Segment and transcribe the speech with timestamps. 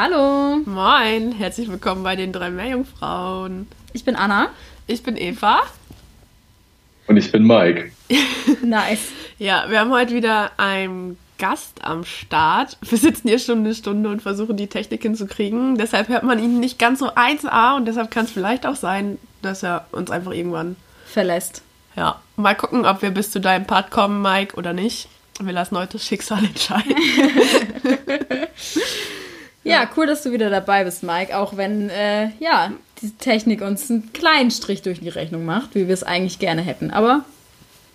[0.00, 3.66] Hallo, Moin, herzlich willkommen bei den drei Meerjungfrauen.
[3.92, 4.50] ich bin Anna.
[4.86, 5.62] Ich bin Eva.
[7.08, 7.90] Und ich bin Mike.
[8.62, 9.08] Nice.
[9.40, 12.76] Ja, wir haben heute wieder einen Gast am Start.
[12.80, 15.76] Wir sitzen hier schon eine Stunde und versuchen die Technik hinzukriegen.
[15.76, 19.18] Deshalb hört man ihn nicht ganz so 1A und deshalb kann es vielleicht auch sein,
[19.42, 21.62] dass er uns einfach irgendwann, Verlässt.
[21.96, 25.08] ja, mal gucken, ob wir bis zu deinem Part kommen, Mike, oder nicht.
[25.40, 26.94] Wir lassen heute das Schicksal entscheiden.
[29.68, 31.36] Ja, cool, dass du wieder dabei bist, Mike.
[31.36, 35.86] Auch wenn, äh, ja, die Technik uns einen kleinen Strich durch die Rechnung macht, wie
[35.86, 36.90] wir es eigentlich gerne hätten.
[36.90, 37.24] Aber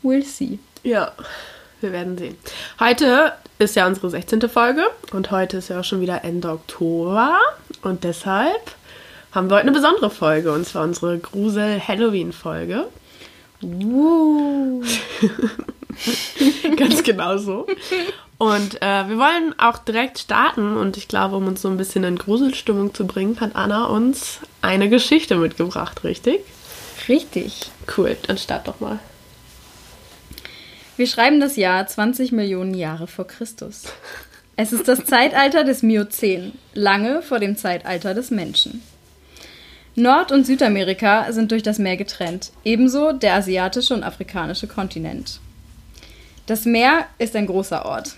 [0.03, 0.59] we'll see.
[0.83, 1.11] Ja,
[1.81, 2.37] wir werden sehen.
[2.79, 4.49] Heute ist ja unsere 16.
[4.49, 7.37] Folge und heute ist ja auch schon wieder Ende Oktober
[7.81, 8.75] und deshalb
[9.31, 12.85] haben wir heute eine besondere Folge und zwar unsere Grusel-Halloween-Folge.
[13.61, 14.83] Woo.
[16.77, 17.65] Ganz genau so.
[18.43, 22.03] Und äh, wir wollen auch direkt starten und ich glaube, um uns so ein bisschen
[22.03, 26.41] in Gruselstimmung zu bringen, hat Anna uns eine Geschichte mitgebracht, richtig?
[27.07, 27.71] Richtig.
[27.95, 28.99] Cool, dann start doch mal.
[30.97, 33.83] Wir schreiben das Jahr 20 Millionen Jahre vor Christus.
[34.57, 38.83] Es ist das Zeitalter des Miozän, lange vor dem Zeitalter des Menschen.
[39.95, 45.39] Nord- und Südamerika sind durch das Meer getrennt, ebenso der asiatische und afrikanische Kontinent.
[46.45, 48.17] Das Meer ist ein großer Ort.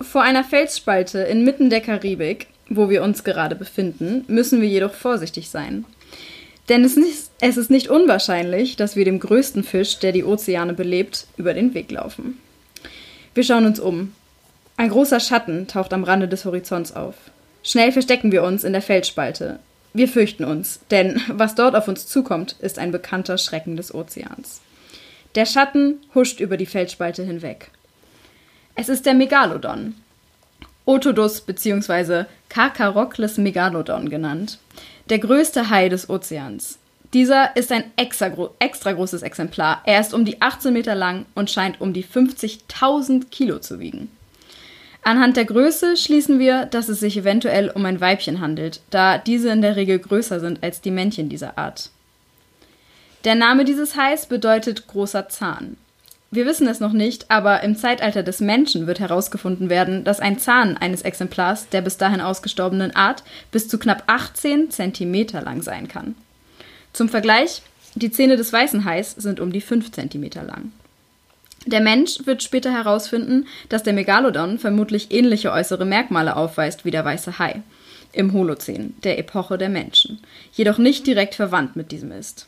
[0.00, 5.50] Vor einer Felsspalte inmitten der Karibik, wo wir uns gerade befinden, müssen wir jedoch vorsichtig
[5.50, 5.84] sein.
[6.68, 10.72] Denn es ist, es ist nicht unwahrscheinlich, dass wir dem größten Fisch, der die Ozeane
[10.72, 12.38] belebt, über den Weg laufen.
[13.34, 14.14] Wir schauen uns um.
[14.76, 17.14] Ein großer Schatten taucht am Rande des Horizonts auf.
[17.62, 19.58] Schnell verstecken wir uns in der Felsspalte.
[19.92, 24.60] Wir fürchten uns, denn was dort auf uns zukommt, ist ein bekannter Schrecken des Ozeans.
[25.34, 27.70] Der Schatten huscht über die Felsspalte hinweg.
[28.74, 29.94] Es ist der Megalodon.
[30.86, 32.24] Otodus bzw.
[32.48, 34.58] Carcharocles megalodon genannt.
[35.10, 36.78] Der größte Hai des Ozeans.
[37.12, 39.82] Dieser ist ein extra, extra großes Exemplar.
[39.84, 44.10] Er ist um die 18 Meter lang und scheint um die 50.000 Kilo zu wiegen.
[45.02, 49.50] Anhand der Größe schließen wir, dass es sich eventuell um ein Weibchen handelt, da diese
[49.50, 51.90] in der Regel größer sind als die Männchen dieser Art.
[53.24, 55.76] Der Name dieses Hais bedeutet großer Zahn.
[56.34, 60.38] Wir wissen es noch nicht, aber im Zeitalter des Menschen wird herausgefunden werden, dass ein
[60.38, 65.88] Zahn eines Exemplars der bis dahin ausgestorbenen Art bis zu knapp 18 Zentimeter lang sein
[65.88, 66.14] kann.
[66.94, 67.60] Zum Vergleich,
[67.96, 70.72] die Zähne des weißen Hais sind um die 5 Zentimeter lang.
[71.66, 77.04] Der Mensch wird später herausfinden, dass der Megalodon vermutlich ähnliche äußere Merkmale aufweist wie der
[77.04, 77.60] weiße Hai
[78.14, 80.18] im Holozän, der Epoche der Menschen,
[80.54, 82.46] jedoch nicht direkt verwandt mit diesem ist.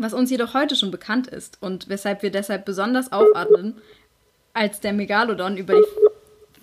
[0.00, 3.74] Was uns jedoch heute schon bekannt ist und weshalb wir deshalb besonders aufatmen,
[4.54, 5.84] als der Megalodon über die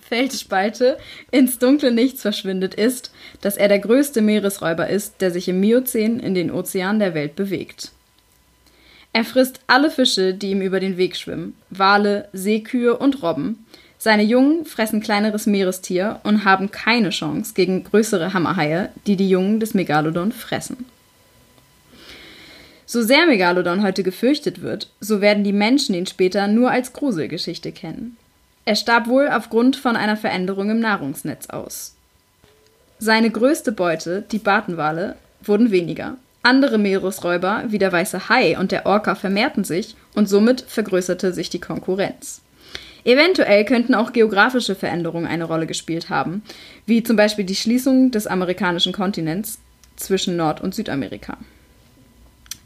[0.08, 0.98] Felsspalte
[1.32, 6.22] ins dunkle Nichts verschwindet, ist, dass er der größte Meeresräuber ist, der sich im Miozän
[6.22, 7.92] in den Ozeanen der Welt bewegt.
[9.12, 13.66] Er frisst alle Fische, die ihm über den Weg schwimmen, Wale, Seekühe und Robben.
[13.98, 19.60] Seine Jungen fressen kleineres Meerestier und haben keine Chance gegen größere Hammerhaie, die die Jungen
[19.60, 20.86] des Megalodon fressen.
[22.88, 27.72] So sehr Megalodon heute gefürchtet wird, so werden die Menschen ihn später nur als Gruselgeschichte
[27.72, 28.18] kennen.
[28.66, 31.96] Er starb wohl aufgrund von einer Veränderung im Nahrungsnetz aus.
[33.00, 36.18] Seine größte Beute, die Bartenwale, wurden weniger.
[36.44, 41.50] Andere Meeresräuber, wie der weiße Hai und der Orca, vermehrten sich und somit vergrößerte sich
[41.50, 42.42] die Konkurrenz.
[43.04, 46.44] Eventuell könnten auch geografische Veränderungen eine Rolle gespielt haben,
[46.86, 49.60] wie zum Beispiel die Schließung des amerikanischen Kontinents
[49.96, 51.38] zwischen Nord- und Südamerika.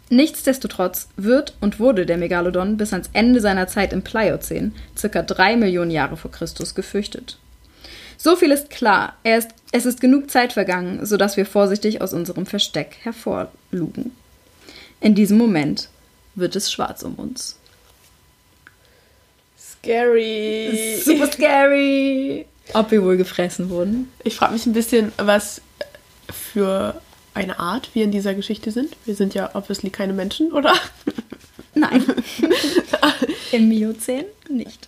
[0.09, 5.55] Nichtsdestotrotz wird und wurde der Megalodon bis ans Ende seiner Zeit im Pliozän, circa drei
[5.55, 7.37] Millionen Jahre vor Christus, gefürchtet.
[8.17, 12.45] So viel ist klar, ist, es ist genug Zeit vergangen, sodass wir vorsichtig aus unserem
[12.45, 14.11] Versteck hervorlugen.
[14.99, 15.89] In diesem Moment
[16.35, 17.57] wird es schwarz um uns.
[19.57, 20.99] Scary.
[21.03, 22.45] Super scary.
[22.73, 24.11] Ob wir wohl gefressen wurden?
[24.23, 25.61] Ich frage mich ein bisschen, was
[26.29, 26.99] für
[27.39, 28.95] eine Art wir in dieser Geschichte sind.
[29.05, 30.73] Wir sind ja obviously keine Menschen, oder?
[31.73, 32.05] Nein.
[33.51, 34.87] Im Miozän nicht.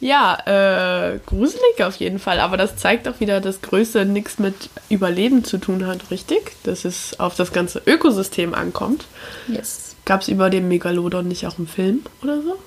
[0.00, 2.40] Ja, äh, gruselig auf jeden Fall.
[2.40, 6.52] Aber das zeigt auch wieder, dass Größe nichts mit Überleben zu tun hat, richtig?
[6.62, 9.04] Dass es auf das ganze Ökosystem ankommt.
[9.46, 9.96] Yes.
[10.06, 12.58] Gab es über den Megalodon nicht auch einen Film oder so?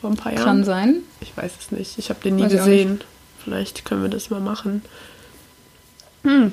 [0.00, 0.44] Vor ein paar Jahren?
[0.44, 1.02] Kann sein.
[1.20, 1.98] Ich weiß es nicht.
[1.98, 3.02] Ich habe den nie Weiß gesehen.
[3.44, 4.82] Vielleicht können wir das mal machen.
[6.22, 6.52] Hm,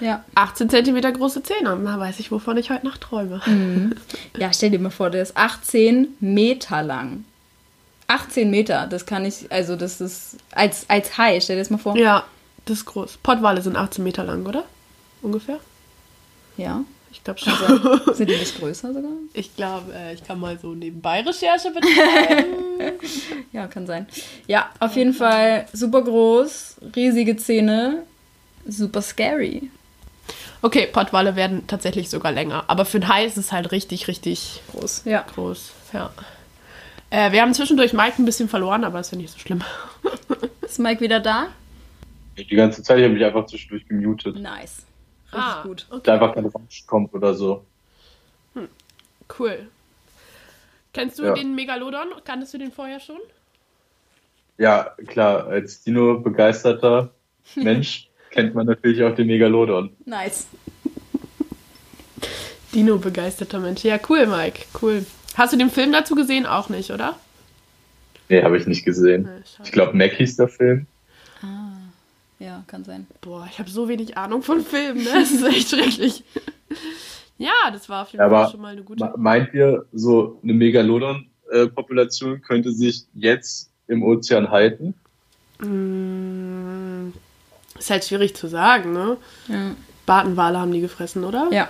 [0.00, 0.24] Ja.
[0.34, 1.76] 18 cm große Zähne.
[1.82, 3.40] Na, weiß ich, wovon ich heute Nacht träume.
[4.36, 7.24] Ja, stell dir mal vor, der ist 18 Meter lang.
[8.08, 11.78] 18 Meter, das kann ich, also das ist, als, als Hai, stell dir das mal
[11.78, 11.96] vor.
[11.96, 12.24] Ja,
[12.66, 13.18] das ist groß.
[13.22, 14.64] Pottwale sind 18 Meter lang, oder?
[15.22, 15.58] Ungefähr?
[16.56, 16.84] Ja.
[17.10, 17.52] Ich glaube schon.
[17.52, 19.10] Also, sind die nicht größer sogar?
[19.34, 22.46] Ich glaube, äh, ich kann mal so nebenbei Recherche betreiben.
[23.52, 24.06] Ja, kann sein.
[24.48, 28.02] Ja, auf jeden Fall super groß, riesige Zähne,
[28.66, 29.70] super scary.
[30.62, 32.64] okay, Pottwale werden tatsächlich sogar länger.
[32.68, 35.02] Aber für ein Hai ist es halt richtig, richtig Groß.
[35.04, 35.22] Ja.
[35.34, 35.72] groß.
[35.92, 36.10] Ja.
[37.10, 39.62] Äh, wir haben zwischendurch Mike ein bisschen verloren, aber ist ja nicht so schlimm.
[40.62, 41.48] Ist Mike wieder da?
[42.38, 44.36] Die ganze Zeit habe ich mich einfach zwischendurch gemutet.
[44.36, 44.86] Nice.
[45.32, 45.86] Richtig Ah, gut.
[46.04, 47.64] Da einfach keine Wunsch kommt oder so.
[49.38, 49.66] Cool.
[50.94, 51.34] Kennst du Ja.
[51.34, 52.08] den Megalodon?
[52.24, 53.18] Kanntest du den vorher schon?
[54.58, 57.10] Ja, klar, als Dino-begeisterter
[57.54, 59.90] Mensch kennt man natürlich auch den Megalodon.
[60.04, 60.48] Nice.
[62.74, 63.84] Dino-begeisterter Mensch.
[63.84, 64.62] Ja, cool, Mike.
[64.80, 65.04] Cool.
[65.34, 66.46] Hast du den Film dazu gesehen?
[66.46, 67.16] Auch nicht, oder?
[68.28, 69.22] Nee, habe ich nicht gesehen.
[69.24, 69.42] Nee.
[69.64, 70.86] Ich glaube, Mac hieß der Film.
[72.38, 73.06] Ja, kann sein.
[73.20, 75.10] Boah, ich habe so wenig Ahnung von Filmen, ne?
[75.14, 76.24] Das ist echt schrecklich.
[77.38, 79.02] Ja, das war auf jeden Ja, Fall aber schon mal eine gute.
[79.04, 84.94] Me- Meint ihr, so eine Megalodon-Population könnte sich jetzt im Ozean halten?
[85.58, 86.71] Mm,
[87.82, 89.16] ist halt schwierig zu sagen, ne?
[89.48, 89.72] Ja.
[90.06, 91.48] Bartenwale haben die gefressen, oder?
[91.52, 91.68] Ja.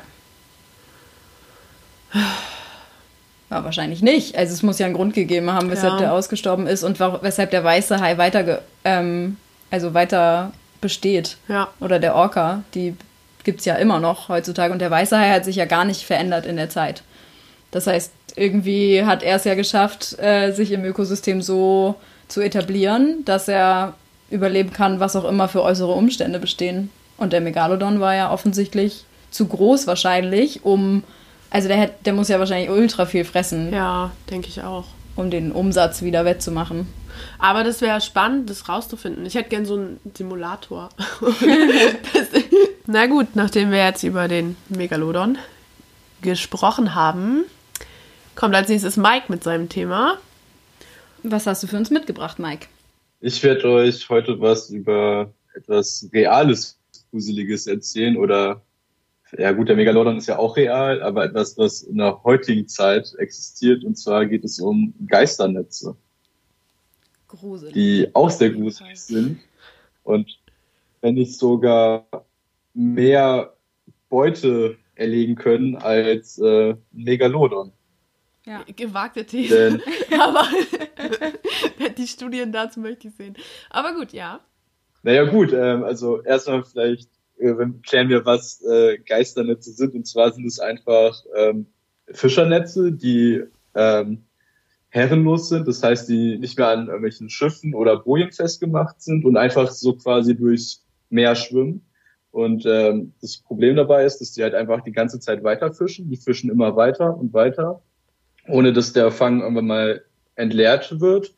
[3.50, 4.36] Ja, wahrscheinlich nicht.
[4.36, 5.98] Also es muss ja einen Grund gegeben haben, weshalb Ja.
[5.98, 9.36] der ausgestorben ist und weshalb der weiße Hai weiter, ähm,
[9.70, 11.36] also weiter besteht.
[11.48, 11.68] Ja.
[11.80, 12.96] Oder der Orca, die
[13.44, 14.72] gibt es ja immer noch heutzutage.
[14.72, 17.02] Und der weiße Hai hat sich ja gar nicht verändert in der Zeit.
[17.70, 21.94] Das heißt, irgendwie hat er es ja geschafft, äh, sich im Ökosystem so
[22.28, 23.94] zu etablieren, dass er
[24.32, 26.90] überleben kann, was auch immer für äußere Umstände bestehen.
[27.16, 31.04] Und der Megalodon war ja offensichtlich zu groß wahrscheinlich, um.
[31.50, 34.86] Also der, hätt, der muss ja wahrscheinlich ultra viel fressen, Ja, denke ich auch.
[35.16, 36.88] um den Umsatz wieder wettzumachen.
[37.38, 39.26] Aber das wäre spannend, das rauszufinden.
[39.26, 40.88] Ich hätte gern so einen Simulator.
[42.86, 45.36] na gut, nachdem wir jetzt über den Megalodon
[46.22, 47.44] gesprochen haben,
[48.34, 50.16] kommt als nächstes Mike mit seinem Thema.
[51.22, 52.66] Was hast du für uns mitgebracht, Mike?
[53.24, 56.76] Ich werde euch heute was über etwas Reales,
[57.12, 58.62] Gruseliges erzählen oder
[59.38, 63.14] ja gut, der Megalodon ist ja auch real, aber etwas, was in der heutigen Zeit
[63.18, 65.94] existiert und zwar geht es um Geisternetze,
[67.28, 67.72] Gruselig.
[67.74, 69.38] die auch sehr gruselig sind
[70.02, 70.36] und
[71.00, 72.04] wenn nicht sogar
[72.74, 73.52] mehr
[74.08, 77.70] Beute erlegen können als äh, Megalodon.
[78.44, 78.64] Ja.
[78.74, 79.54] Gewagte These.
[79.54, 79.82] Denn
[80.20, 80.48] Aber
[81.98, 83.36] die Studien dazu möchte ich sehen.
[83.70, 84.40] Aber gut, ja.
[85.02, 87.54] Naja gut, ähm, also erstmal vielleicht äh,
[87.86, 89.94] klären wir, was äh, Geisternetze sind.
[89.94, 91.66] Und zwar sind es einfach ähm,
[92.12, 93.42] Fischernetze, die
[93.74, 94.24] ähm,
[94.90, 99.36] herrenlos sind, das heißt, die nicht mehr an irgendwelchen Schiffen oder Bojen festgemacht sind und
[99.36, 101.84] einfach so quasi durchs Meer schwimmen.
[102.30, 106.08] Und ähm, das Problem dabei ist, dass die halt einfach die ganze Zeit weiter fischen.
[106.08, 107.82] Die fischen immer weiter und weiter,
[108.48, 110.04] ohne dass der Fang irgendwann mal
[110.36, 111.34] entleert wird.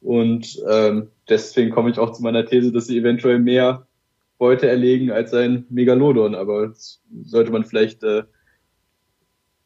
[0.00, 3.86] Und ähm, deswegen komme ich auch zu meiner These, dass sie eventuell mehr
[4.38, 6.34] Beute erlegen als ein Megalodon.
[6.34, 8.24] Aber das sollte man vielleicht äh,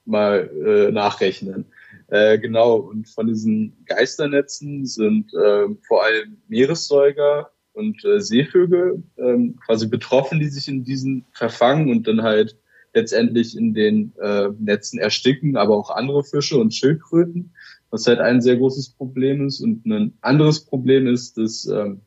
[0.04, 1.66] mal äh, nachrechnen.
[2.08, 9.58] Äh, genau, und von diesen Geisternetzen sind äh, vor allem Meeressäuger und äh, Seevögel ähm,
[9.64, 12.56] quasi betroffen, die sich in diesen verfangen und dann halt
[12.94, 17.52] letztendlich in den äh, Netzen ersticken, aber auch andere Fische und Schildkröten,
[17.90, 19.60] was halt ein sehr großes Problem ist.
[19.60, 22.00] Und ein anderes Problem ist, dass ähm,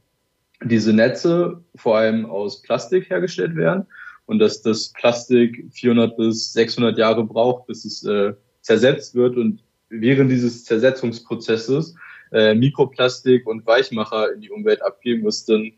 [0.63, 3.87] diese Netze vor allem aus Plastik hergestellt werden
[4.25, 9.63] und dass das Plastik 400 bis 600 Jahre braucht, bis es äh, zersetzt wird und
[9.89, 11.95] während dieses Zersetzungsprozesses
[12.31, 15.73] äh, Mikroplastik und Weichmacher in die Umwelt abgeben, was dann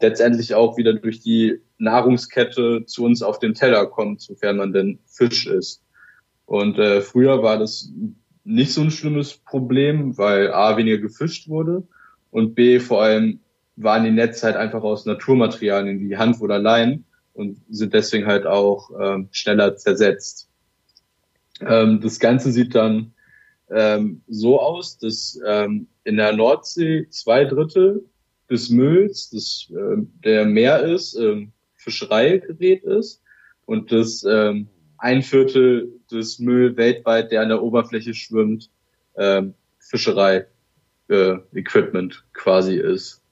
[0.00, 5.00] letztendlich auch wieder durch die Nahrungskette zu uns auf den Teller kommt, sofern man denn
[5.06, 5.82] Fisch isst.
[6.46, 7.90] Und äh, früher war das
[8.48, 11.86] nicht so ein schlimmes Problem, weil A, weniger gefischt wurde
[12.30, 13.40] und B, vor allem
[13.76, 18.46] waren die Netze halt einfach aus Naturmaterialien wie Hanf oder Leim und sind deswegen halt
[18.46, 20.48] auch ähm, schneller zersetzt.
[21.60, 23.12] Ähm, das Ganze sieht dann
[23.70, 28.04] ähm, so aus, dass ähm, in der Nordsee zwei Drittel
[28.50, 33.22] des Mülls, das äh, der Meer ist, ähm, Fischereigerät ist
[33.66, 38.70] und das ähm, ein Viertel des Müll weltweit, der an der Oberfläche schwimmt,
[39.16, 39.54] ähm,
[41.08, 43.22] äh, Equipment quasi ist.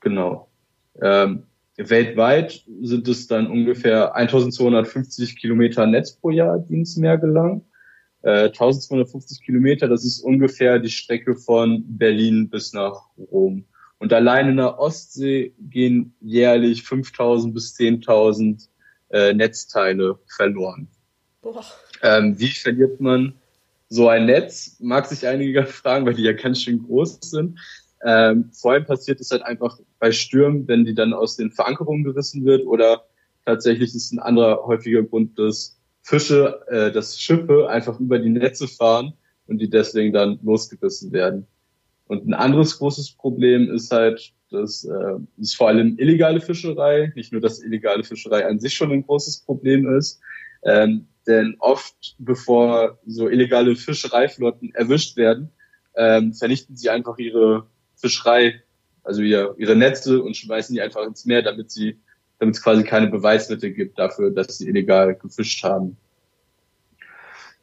[0.00, 0.48] Genau.
[1.00, 1.44] Ähm,
[1.76, 7.64] weltweit sind es dann ungefähr 1250 Kilometer Netz pro Jahr, die ins Meer gelangen.
[8.22, 13.64] Äh, 1250 Kilometer, das ist ungefähr die Strecke von Berlin bis nach Rom.
[13.98, 18.68] Und allein in der Ostsee gehen jährlich 5000 bis 10.000
[19.10, 20.88] äh, Netzteile verloren.
[22.02, 23.34] Ähm, wie verliert man
[23.88, 24.76] so ein Netz?
[24.80, 27.58] Mag sich einige fragen, weil die ja ganz schön groß sind.
[28.04, 32.04] Ähm, vor allem passiert es halt einfach bei Stürmen, wenn die dann aus den Verankerungen
[32.04, 33.04] gerissen wird oder
[33.44, 38.68] tatsächlich ist ein anderer häufiger Grund, dass Fische, äh, dass Schiffe einfach über die Netze
[38.68, 39.12] fahren
[39.46, 41.46] und die deswegen dann losgerissen werden.
[42.06, 47.32] Und ein anderes großes Problem ist halt, dass äh, ist vor allem illegale Fischerei, nicht
[47.32, 50.20] nur, dass illegale Fischerei an sich schon ein großes Problem ist,
[50.62, 55.50] ähm, denn oft, bevor so illegale Fischereiflotten erwischt werden,
[55.94, 57.66] ähm, vernichten sie einfach ihre
[57.96, 58.62] Fischerei,
[59.02, 61.98] also ihr, ihre Netze und schmeißen die einfach ins Meer, damit sie,
[62.38, 65.96] damit es quasi keine Beweismittel gibt dafür, dass sie illegal gefischt haben.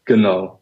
[0.06, 0.62] Genau.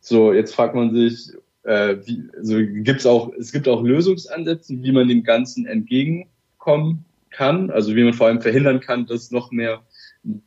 [0.00, 1.32] So, jetzt fragt man sich,
[1.64, 7.70] äh, wie, also gibt's auch, es gibt auch Lösungsansätze, wie man dem Ganzen entgegenkommen kann,
[7.70, 9.82] also wie man vor allem verhindern kann, dass noch mehr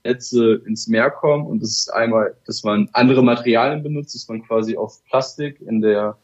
[0.04, 1.46] Netze ins Meer kommen.
[1.46, 5.82] Und das ist einmal, dass man andere Materialien benutzt, dass man quasi auf Plastik in
[5.82, 6.18] der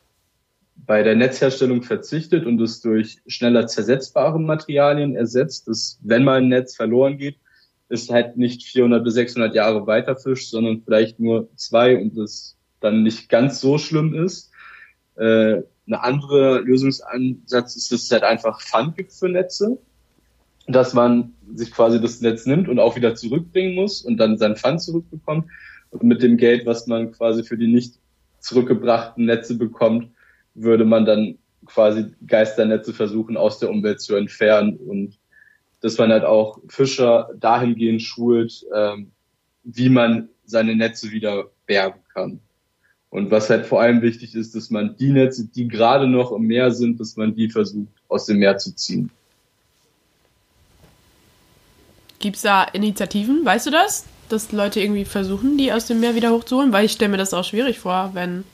[0.86, 6.48] bei der Netzherstellung verzichtet und es durch schneller zersetzbare Materialien ersetzt, dass wenn mal ein
[6.48, 7.38] Netz verloren geht,
[7.90, 12.58] es halt nicht 400 bis 600 Jahre weiter fischt, sondern vielleicht nur zwei und es
[12.80, 14.51] dann nicht ganz so schlimm ist.
[15.22, 19.78] Äh, eine andere Lösungsansatz ist, dass es halt einfach Pfand gibt für Netze,
[20.68, 24.56] dass man sich quasi das Netz nimmt und auch wieder zurückbringen muss und dann sein
[24.56, 25.46] Pfand zurückbekommt.
[25.92, 27.96] Und mit dem Geld, was man quasi für die nicht
[28.40, 30.10] zurückgebrachten Netze bekommt,
[30.56, 34.78] würde man dann quasi Geisternetze versuchen aus der Umwelt zu entfernen.
[34.78, 35.20] Und
[35.82, 39.12] dass man halt auch Fischer dahingehend schult, ähm,
[39.64, 42.40] wie man seine Netze wieder bergen kann.
[43.12, 46.44] Und was halt vor allem wichtig ist, dass man die Netze, die gerade noch im
[46.44, 49.12] Meer sind, dass man die versucht aus dem Meer zu ziehen.
[52.20, 54.06] Gibt es da Initiativen, weißt du das?
[54.30, 56.72] Dass Leute irgendwie versuchen, die aus dem Meer wieder hochzuholen?
[56.72, 58.46] Weil ich stelle mir das auch schwierig vor, wenn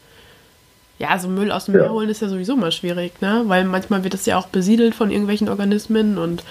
[0.97, 1.81] ja, so Müll aus dem ja.
[1.81, 3.43] Meer holen ist ja sowieso mal schwierig, ne?
[3.45, 6.43] Weil manchmal wird das ja auch besiedelt von irgendwelchen Organismen und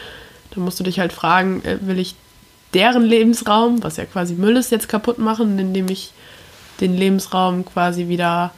[0.52, 2.14] da musst du dich halt fragen, äh, will ich
[2.72, 6.12] deren Lebensraum, was ja quasi Müll ist, jetzt kaputt machen, indem ich
[6.80, 8.52] den Lebensraum quasi wieder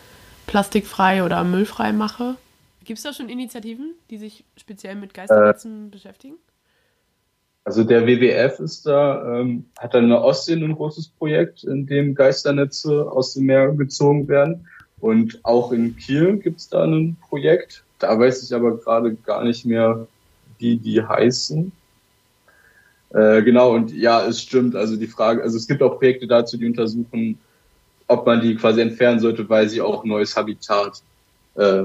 [0.47, 2.37] plastikfrei oder müllfrei mache?
[2.85, 6.37] Gibt es da schon Initiativen, die sich speziell mit Geisternetzen äh, beschäftigen?
[7.65, 11.87] Also der WWF ist da, ähm, hat dann in der Ostsee ein großes Projekt, in
[11.87, 14.67] dem Geisternetze aus dem Meer gezogen werden.
[15.01, 17.85] Und auch in Kiel gibt es da ein Projekt.
[17.99, 20.07] Da weiß ich aber gerade gar nicht mehr,
[20.57, 21.73] wie die heißen.
[23.11, 24.75] Äh, genau, und ja, es stimmt.
[24.75, 27.39] Also die Frage, also es gibt auch Projekte dazu, die untersuchen,
[28.09, 31.03] ob man die quasi entfernen sollte, weil sie auch neues Habitat
[31.55, 31.85] äh,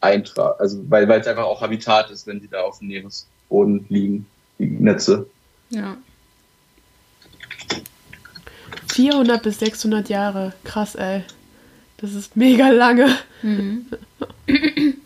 [0.00, 0.54] eintragen.
[0.58, 4.26] Also weil weil es einfach auch Habitat ist, wenn die da auf dem Meeresboden liegen,
[4.58, 5.26] die Netze.
[5.70, 5.96] Ja.
[8.92, 11.24] 400 bis 600 Jahre, krass, ey.
[11.96, 13.16] Das ist mega lange.
[13.42, 13.86] Mhm.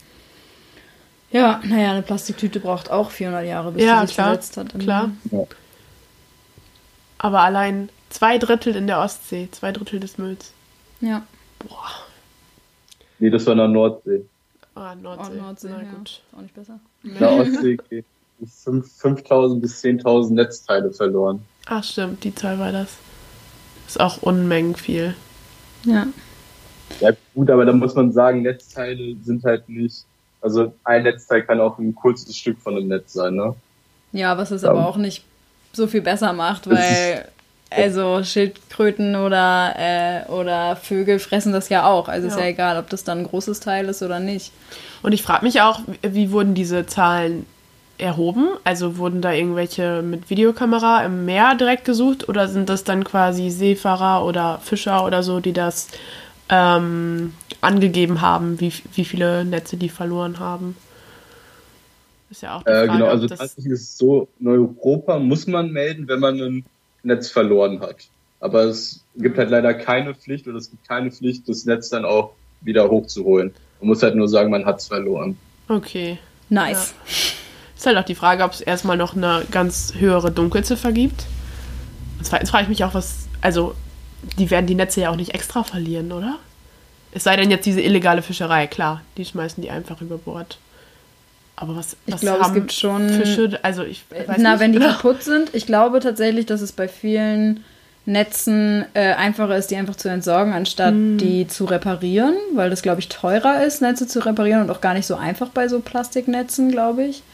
[1.31, 4.77] ja, naja, eine Plastiktüte braucht auch 400 Jahre, bis ja, sie sich klar, versetzt hat.
[4.77, 5.11] Klar.
[5.31, 5.45] Ja.
[7.19, 10.53] Aber allein zwei Drittel in der Ostsee, zwei Drittel des Mülls.
[11.01, 11.27] Ja.
[11.59, 11.91] Boah.
[13.19, 14.25] Nee, das war in der Nordsee.
[14.75, 15.33] Ah, Nordsee.
[15.33, 15.91] Oh, Nordsee, Na, ja.
[15.91, 16.23] gut.
[16.37, 16.79] Auch nicht besser.
[17.03, 18.05] In der Ostsee geht
[18.45, 21.41] 5000 bis 10.000 Netzteile verloren.
[21.67, 22.97] Ach stimmt, die Zahl war das.
[23.87, 25.15] Ist auch Unmengen viel.
[25.85, 26.07] Ja.
[27.01, 30.05] Ja, gut, aber da muss man sagen, Netzteile sind halt nicht,
[30.41, 33.55] also ein Netzteil kann auch ein kurzes Stück von einem Netz sein, ne?
[34.13, 34.71] Ja, was es ja.
[34.71, 35.25] aber auch nicht
[35.73, 37.29] so viel besser macht, weil
[37.71, 42.09] also Schildkröten oder, äh, oder Vögel fressen das ja auch.
[42.09, 42.35] Also ja.
[42.35, 44.53] ist ja egal, ob das dann ein großes Teil ist oder nicht.
[45.03, 47.47] Und ich frage mich auch, wie wurden diese Zahlen
[47.99, 48.49] erhoben?
[48.65, 53.51] Also wurden da irgendwelche mit Videokamera im Meer direkt gesucht oder sind das dann quasi
[53.51, 55.89] Seefahrer oder Fischer oder so, die das
[56.49, 60.77] ähm, angegeben haben, wie, wie viele Netze die verloren haben?
[62.31, 65.47] Ist ja auch die Frage, äh, Genau, also tatsächlich ist es so, in Europa muss
[65.47, 66.65] man melden, wenn man ein
[67.07, 67.97] Netz verloren hat.
[68.41, 72.05] Aber es gibt halt leider keine Pflicht oder es gibt keine Pflicht, das Netz dann
[72.05, 73.55] auch wieder hochzuholen.
[73.81, 75.39] Man muss halt nur sagen, man hat es verloren.
[75.69, 76.19] Okay.
[76.49, 76.95] Nice.
[77.07, 77.13] Ja.
[77.77, 81.27] Ist halt auch die Frage, ob es erstmal noch eine ganz höhere Dunkelziffer gibt.
[82.19, 83.75] Und zweitens frage ich mich auch, was, also,
[84.39, 86.39] die werden die Netze ja auch nicht extra verlieren, oder?
[87.13, 90.59] Es sei denn jetzt diese illegale Fischerei, klar, die schmeißen die einfach über Bord.
[91.57, 94.61] Aber was, was ich glaube, es gibt schon Fische, also ich weiß Na, nicht.
[94.61, 97.65] wenn die kaputt sind, ich glaube tatsächlich, dass es bei vielen
[98.05, 101.17] Netzen äh, einfacher ist, die einfach zu entsorgen, anstatt mm.
[101.17, 104.95] die zu reparieren, weil das, glaube ich, teurer ist, Netze zu reparieren und auch gar
[104.95, 107.25] nicht so einfach bei so Plastiknetzen, glaube ich.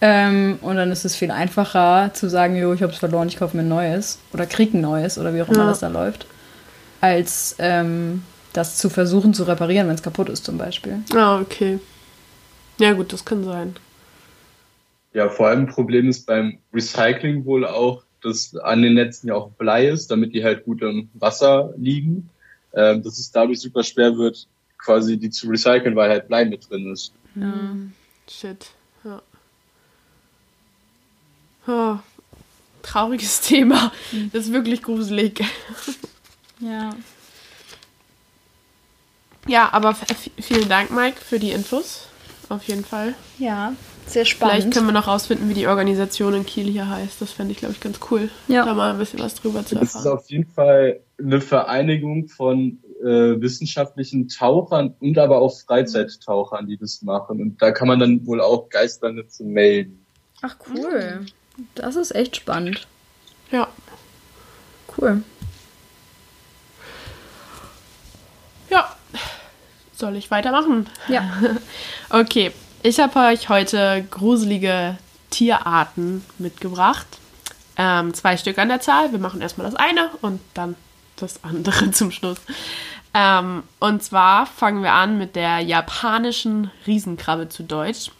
[0.00, 3.38] Ähm, und dann ist es viel einfacher zu sagen, jo, ich habe es verloren, ich
[3.38, 5.68] kaufe mir ein neues oder krieg ein neues oder wie auch immer ja.
[5.68, 6.26] das da läuft,
[7.00, 10.98] als ähm, das zu versuchen zu reparieren, wenn es kaputt ist zum Beispiel.
[11.14, 11.78] Ah, okay.
[12.78, 13.76] Ja gut, das kann sein.
[15.12, 19.34] Ja, vor allem ein Problem ist beim Recycling wohl auch, dass an den Netzen ja
[19.34, 22.28] auch Blei ist, damit die halt gut im Wasser liegen.
[22.74, 26.68] Ähm, dass es dadurch super schwer wird, quasi die zu recyceln, weil halt Blei mit
[26.68, 27.12] drin ist.
[27.34, 27.76] Ja.
[28.28, 28.70] Shit.
[29.04, 29.22] Ja.
[31.66, 31.98] Oh,
[32.82, 33.92] trauriges Thema.
[34.12, 34.30] Mhm.
[34.32, 35.42] Das ist wirklich gruselig.
[36.60, 36.94] Ja.
[39.46, 39.96] Ja, aber
[40.40, 42.08] vielen Dank, Mike, für die Infos.
[42.48, 43.14] Auf jeden Fall.
[43.38, 43.72] Ja,
[44.06, 44.54] sehr spannend.
[44.54, 47.20] Vielleicht können wir noch rausfinden, wie die Organisation in Kiel hier heißt.
[47.20, 48.64] Das fände ich, glaube ich, ganz cool, ja.
[48.64, 49.90] da mal ein bisschen was drüber zu erfahren.
[49.92, 56.66] Das ist auf jeden Fall eine Vereinigung von äh, wissenschaftlichen Tauchern und aber auch Freizeittauchern,
[56.66, 57.40] die das machen.
[57.40, 60.04] Und da kann man dann wohl auch Geisternetze melden.
[60.42, 61.26] Ach cool.
[61.74, 62.86] Das ist echt spannend.
[63.50, 63.68] Ja.
[64.96, 65.22] Cool.
[68.70, 68.94] Ja.
[69.92, 70.88] Soll ich weitermachen?
[71.08, 71.32] Ja.
[72.10, 72.52] okay.
[72.82, 74.96] Ich habe euch heute gruselige
[75.30, 77.06] Tierarten mitgebracht.
[77.76, 79.12] Ähm, zwei Stück an der Zahl.
[79.12, 80.76] Wir machen erstmal das eine und dann
[81.16, 82.38] das andere zum Schluss.
[83.12, 88.10] Ähm, und zwar fangen wir an mit der japanischen Riesenkrabbe zu Deutsch.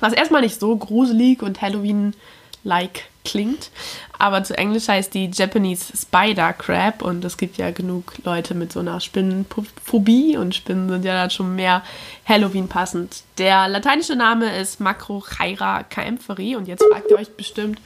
[0.00, 3.70] Was erstmal nicht so gruselig und Halloween-like klingt.
[4.18, 8.72] Aber zu Englisch heißt die Japanese Spider Crab und es gibt ja genug Leute mit
[8.72, 11.82] so einer Spinnenphobie und Spinnen sind ja dann schon mehr
[12.26, 13.22] Halloween passend.
[13.38, 17.80] Der lateinische Name ist Macrochaira caempheri und jetzt fragt ihr euch bestimmt,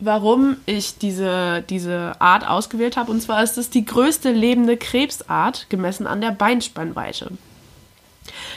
[0.00, 3.10] warum ich diese, diese Art ausgewählt habe.
[3.10, 7.32] Und zwar ist es die größte lebende Krebsart gemessen an der Beinspannweite.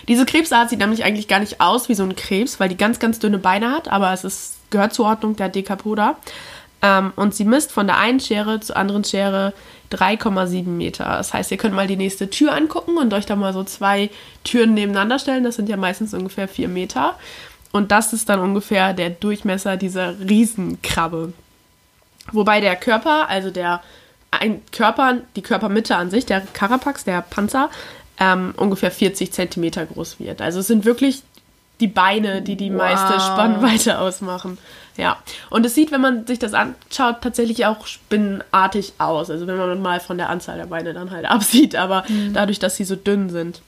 [0.08, 2.99] Diese Krebsart sieht nämlich eigentlich gar nicht aus wie so ein Krebs, weil die ganz,
[2.99, 6.15] ganz dünne Beine hat, aber es ist gehört zur Ordnung der Decapoda.
[6.82, 9.53] Ähm, und sie misst von der einen Schere zur anderen Schere
[9.91, 11.06] 3,7 Meter.
[11.06, 14.10] Das heißt, ihr könnt mal die nächste Tür angucken und euch da mal so zwei
[14.43, 15.43] Türen nebeneinander stellen.
[15.43, 17.15] Das sind ja meistens ungefähr 4 Meter.
[17.71, 21.34] Und das ist dann ungefähr der Durchmesser dieser Riesenkrabbe.
[22.32, 23.82] Wobei der Körper, also der
[24.30, 27.69] ein Körper, die Körpermitte an sich, der Carapax, der Panzer,
[28.19, 30.41] ähm, ungefähr 40 Zentimeter groß wird.
[30.41, 31.23] Also es sind wirklich
[31.80, 32.80] die Beine, die die wow.
[32.80, 34.58] meiste Spannweite ausmachen.
[34.97, 35.17] Ja.
[35.49, 39.30] Und es sieht, wenn man sich das anschaut, tatsächlich auch spinnenartig aus.
[39.30, 42.34] Also wenn man mal von der Anzahl der Beine dann halt absieht, aber mhm.
[42.34, 43.62] dadurch, dass sie so dünn sind.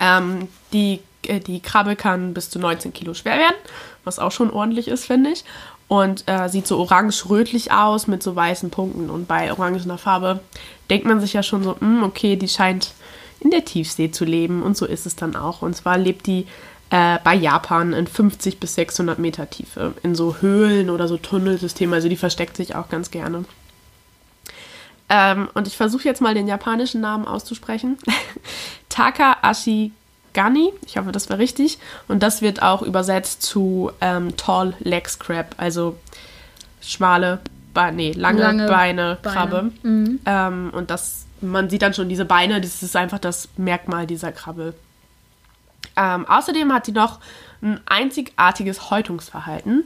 [0.00, 3.56] Ähm, die, äh, die Krabbe kann bis zu 19 Kilo schwer werden,
[4.04, 5.44] was auch schon ordentlich ist, finde ich.
[5.88, 9.10] Und äh, sieht so orange-rötlich aus mit so weißen Punkten.
[9.10, 10.38] Und bei orangener Farbe
[10.88, 12.92] denkt man sich ja schon so, hm, okay, die scheint
[13.40, 14.62] in der Tiefsee zu leben.
[14.62, 15.62] Und so ist es dann auch.
[15.62, 16.46] Und zwar lebt die
[16.90, 21.94] äh, bei Japan in 50 bis 600 Meter Tiefe, in so Höhlen oder so Tunnelsystemen.
[21.94, 23.44] Also die versteckt sich auch ganz gerne.
[25.08, 27.98] Ähm, und ich versuche jetzt mal den japanischen Namen auszusprechen.
[28.88, 31.78] Taka Ashigani, ich hoffe, das war richtig.
[32.08, 35.96] Und das wird auch übersetzt zu ähm, Tall Legs Crab, also
[36.80, 37.40] schmale,
[37.72, 39.70] Be nee, lange, lange Beine, Beine, Krabbe.
[39.82, 40.20] Mhm.
[40.26, 44.32] Ähm, und das, man sieht dann schon diese Beine, das ist einfach das Merkmal dieser
[44.32, 44.74] Krabbe.
[45.96, 47.18] Ähm, außerdem hat sie noch
[47.62, 49.84] ein einzigartiges Häutungsverhalten.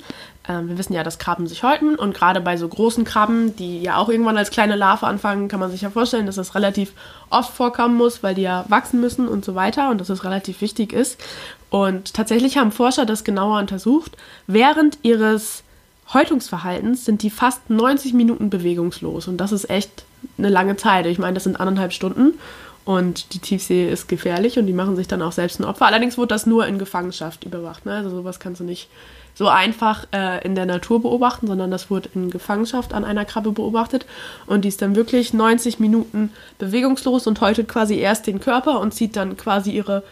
[0.48, 3.82] Ähm, wir wissen ja, dass Krabben sich häuten und gerade bei so großen Krabben, die
[3.82, 6.92] ja auch irgendwann als kleine Larve anfangen, kann man sich ja vorstellen, dass das relativ
[7.30, 10.60] oft vorkommen muss, weil die ja wachsen müssen und so weiter und dass es relativ
[10.60, 11.20] wichtig ist.
[11.70, 14.16] Und tatsächlich haben Forscher das genauer untersucht.
[14.46, 15.63] Während ihres
[16.12, 20.04] Häutungsverhaltens sind die fast 90 Minuten bewegungslos und das ist echt
[20.38, 21.06] eine lange Zeit.
[21.06, 22.34] Ich meine, das sind anderthalb Stunden
[22.84, 25.86] und die Tiefsee ist gefährlich und die machen sich dann auch selbst ein Opfer.
[25.86, 27.86] Allerdings wurde das nur in Gefangenschaft überwacht.
[27.86, 27.92] Ne?
[27.94, 28.88] Also sowas kannst du nicht
[29.34, 33.52] so einfach äh, in der Natur beobachten, sondern das wurde in Gefangenschaft an einer Krabbe
[33.52, 34.04] beobachtet.
[34.46, 38.92] Und die ist dann wirklich 90 Minuten bewegungslos und häutet quasi erst den Körper und
[38.92, 40.02] zieht dann quasi ihre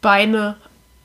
[0.00, 0.56] Beine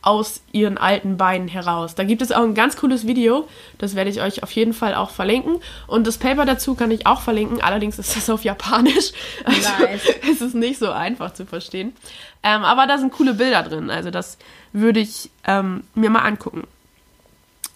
[0.07, 1.93] aus ihren alten Beinen heraus.
[1.93, 3.45] Da gibt es auch ein ganz cooles Video,
[3.77, 5.57] das werde ich euch auf jeden Fall auch verlinken.
[5.85, 9.11] Und das Paper dazu kann ich auch verlinken, allerdings ist das auf Japanisch.
[9.43, 10.01] Also Nice.
[10.31, 11.93] es ist nicht so einfach zu verstehen.
[12.41, 14.37] Ähm, aber da sind coole Bilder drin, also das
[14.71, 16.63] würde ich ähm, mir mal angucken.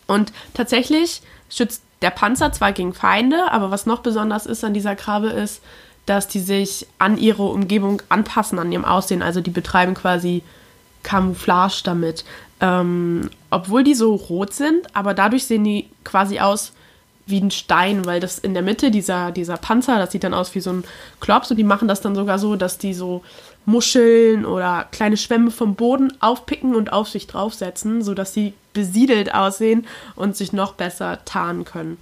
[0.08, 4.96] Und tatsächlich schützt der Panzer zwar gegen Feinde, aber was noch besonders ist an dieser
[4.96, 5.62] Krabbe ist,
[6.06, 9.22] dass die sich an ihre Umgebung anpassen, an ihrem Aussehen.
[9.22, 10.44] Also die betreiben quasi
[11.04, 12.26] Camouflage damit.
[12.60, 16.74] Ähm, obwohl die so rot sind, aber dadurch sehen die quasi aus
[17.26, 20.54] wie ein Stein, weil das in der Mitte dieser, dieser Panzer, das sieht dann aus
[20.54, 20.84] wie so ein
[21.20, 23.24] Klops und die machen das dann sogar so, dass die so
[23.66, 29.88] Muscheln oder kleine Schwämme vom Boden aufpicken und auf sich draufsetzen, sodass sie besiedelt aussehen
[30.16, 31.98] und sich noch besser tarnen können.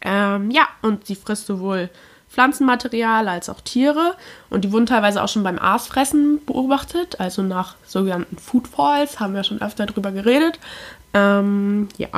[0.00, 1.90] Ähm, ja, und sie frisst sowohl
[2.30, 4.14] Pflanzenmaterial als auch Tiere.
[4.48, 9.44] Und die wurden teilweise auch schon beim Aasfressen beobachtet, also nach sogenannten Foodfalls, haben wir
[9.44, 10.58] schon öfter drüber geredet.
[11.12, 12.08] Ähm, ja.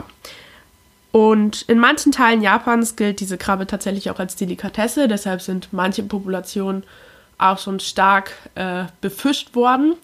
[1.12, 6.02] Und in manchen Teilen Japans gilt diese Krabbe tatsächlich auch als Delikatesse, deshalb sind manche
[6.02, 6.84] Populationen
[7.38, 9.94] auch schon stark äh, befischt worden.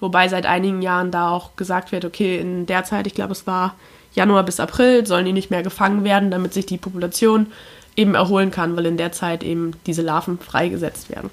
[0.00, 3.46] Wobei seit einigen Jahren da auch gesagt wird, okay, in der Zeit, ich glaube, es
[3.46, 3.74] war
[4.12, 7.46] Januar bis April, sollen die nicht mehr gefangen werden, damit sich die Population
[7.98, 11.30] eben erholen kann, weil in der Zeit eben diese Larven freigesetzt werden.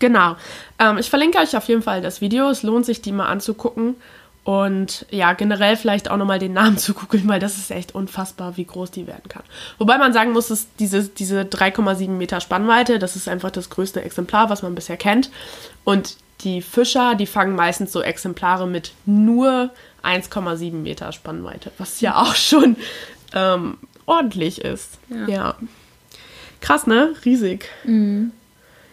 [0.00, 0.36] Genau.
[0.78, 2.50] Ähm, ich verlinke euch auf jeden Fall das Video.
[2.50, 3.94] Es lohnt sich, die mal anzugucken.
[4.42, 8.56] Und ja, generell vielleicht auch nochmal den Namen zu googeln, weil das ist echt unfassbar,
[8.56, 9.44] wie groß die werden kann.
[9.78, 14.02] Wobei man sagen muss, dass diese, diese 3,7 Meter Spannweite, das ist einfach das größte
[14.02, 15.30] Exemplar, was man bisher kennt.
[15.84, 19.70] Und die Fischer, die fangen meistens so Exemplare mit nur
[20.02, 22.76] 1,7 Meter Spannweite, was ja auch schon
[23.34, 23.76] ähm,
[24.08, 24.98] ordentlich ist.
[25.08, 25.28] Ja.
[25.28, 25.56] Ja.
[26.60, 27.14] Krass, ne?
[27.24, 27.66] Riesig.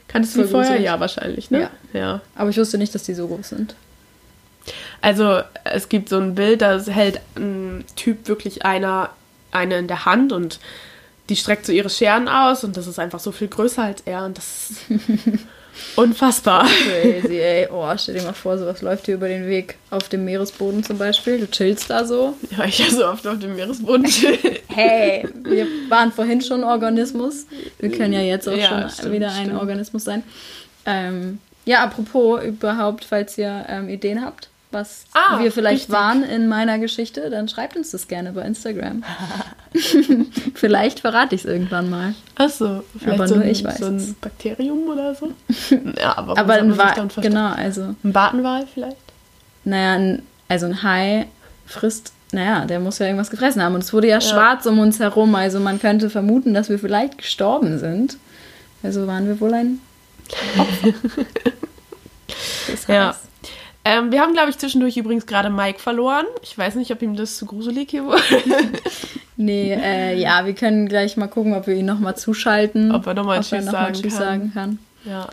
[0.08, 0.80] Kanntest du die vorher?
[0.80, 1.70] Ja, wahrscheinlich, ne?
[1.94, 2.00] Ja.
[2.00, 2.22] ja.
[2.36, 3.76] Aber ich wusste nicht, dass die so groß sind.
[5.02, 9.10] Also es gibt so ein Bild, da hält ein Typ wirklich einer
[9.52, 10.60] eine in der Hand und
[11.30, 14.26] die streckt so ihre Scheren aus und das ist einfach so viel größer als er
[14.26, 14.74] und das
[15.96, 16.66] unfassbar.
[16.66, 17.68] Crazy, ey.
[17.72, 20.98] Oh, stell dir mal vor, sowas läuft dir über den Weg auf dem Meeresboden zum
[20.98, 21.40] Beispiel.
[21.40, 22.36] Du chillst da so.
[22.58, 24.38] Ja, ich ja so oft auf dem Meeresboden chill.
[24.68, 27.46] Hey, wir waren vorhin schon Organismus.
[27.80, 29.60] Wir können ja jetzt auch Ja, schon stimmt, wieder ein stimmt.
[29.60, 30.24] Organismus sein.
[30.86, 35.96] Ähm, ja, apropos überhaupt, falls ihr ähm, Ideen habt, was Ah, wir vielleicht richtig.
[35.96, 39.04] waren in meiner Geschichte, dann schreibt uns das gerne bei Instagram.
[40.54, 42.14] vielleicht verrate ich es irgendwann mal.
[42.36, 44.16] Achso, vielleicht Aber so, nur ein, ich weiß so ein.
[44.22, 45.32] Bakterium oder so.
[46.00, 47.34] Ja, aber, Aber ein man sich Wa dann versteckt?
[47.36, 48.98] genau, also, Ein Bartenwal vielleicht?
[49.64, 51.26] naja, ein, also ein Hai
[51.66, 53.74] frisst, naja, der muss ja irgendwas gefressen haben.
[53.76, 57.18] Und es wurde ja, schwarz um uns herum, also man könnte vermuten, dass wir vielleicht
[57.18, 58.18] gestorben sind.
[58.84, 59.80] Also waren wir wohl ein
[60.58, 60.94] Opfer.
[62.72, 63.16] des Ja.
[63.86, 66.26] Ähm, wir haben, glaube ich, zwischendurch übrigens gerade Mike verloren.
[66.42, 68.22] Ich weiß nicht, ob ihm das zu gruselig hier wurde.
[69.38, 72.94] Nee, äh, ja, wir können gleich mal gucken, ob wir ihn nochmal zuschalten.
[72.94, 74.24] Ob er noch mal ob er Tschüss noch sagen Tschüss kann.
[74.24, 74.80] sagen kann.
[75.04, 75.28] ja.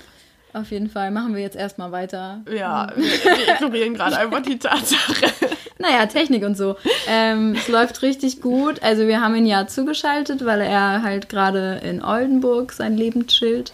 [0.54, 2.42] Auf jeden Fall machen wir jetzt erstmal weiter.
[2.52, 5.26] Ja, wir, wir ignorieren gerade einfach die Tatsache.
[5.78, 6.76] Naja, Technik und so.
[7.08, 8.80] Ähm, es läuft richtig gut.
[8.84, 13.72] Also wir haben ihn ja zugeschaltet, weil er halt gerade in Oldenburg sein Leben chillt.